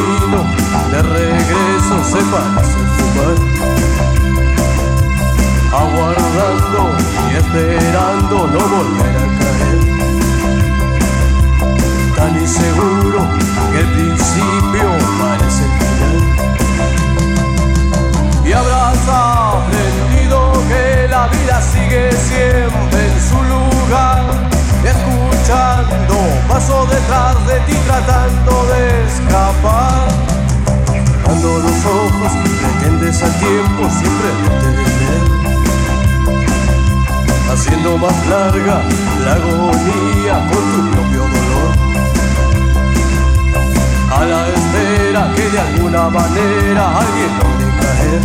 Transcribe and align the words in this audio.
de 0.00 1.02
regreso 1.02 1.94
se 2.04 2.20
pasó 2.32 2.80
fumar, 2.96 3.38
aguardando 5.72 6.80
y 7.30 7.32
esperando 7.36 8.36
no 8.46 8.60
volver 8.76 9.14
a 9.16 9.26
caer, 9.38 9.80
tan 12.16 12.32
inseguro 12.40 13.20
que 13.72 13.78
el 13.80 13.88
principio 13.92 14.86
parece 15.20 15.62
el 15.64 15.72
final. 15.78 16.18
Y 18.46 18.48
habrás 18.52 19.08
aprendido 19.08 20.38
que 20.68 20.84
la 21.08 21.24
vida 21.28 21.56
sigue 21.72 22.04
siempre 22.12 23.00
en 23.06 23.18
su 23.28 23.38
lugar, 23.42 24.22
escuchando 24.82 26.14
paso 26.48 26.86
detrás 26.86 27.36
de 27.46 27.60
ti 27.60 27.76
tratando 27.86 28.29
pretendes 33.20 33.22
al 33.22 33.32
tiempo 33.38 33.88
siempre 33.90 34.28
detener 34.42 35.40
haciendo 37.52 37.98
más 37.98 38.26
larga 38.26 38.82
la 39.24 39.32
agonía 39.32 40.34
con 40.50 40.62
tu 40.72 40.80
propio 40.90 41.22
dolor. 41.22 41.70
A 44.12 44.24
la 44.24 44.48
espera 44.48 45.32
que 45.34 45.50
de 45.50 45.60
alguna 45.60 46.08
manera 46.10 46.98
alguien 46.98 47.38
logre 47.38 47.68
caer. 47.80 48.22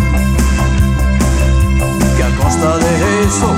Que 2.17 2.23
a 2.23 2.29
costa 2.37 2.77
de 2.77 3.23
eso 3.23 3.49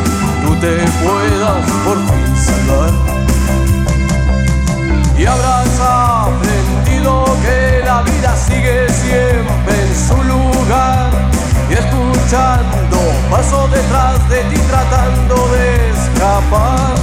tú 0.43 0.55
te 0.55 0.73
puedas 1.03 1.71
por 1.85 1.97
fin 2.08 2.35
salvar. 2.38 2.93
Y 5.17 5.25
habrás 5.25 5.77
paso 13.30 13.67
detrás 13.67 14.30
de 14.30 14.44
ti 14.44 14.59
tratando 14.70 15.36
de 15.50 15.89
escapar. 15.92 16.95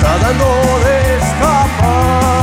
Tratando 0.00 0.44
de 0.84 1.16
escapar. 1.18 2.35